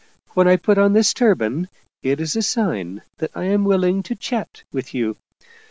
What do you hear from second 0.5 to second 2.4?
put on this turban it is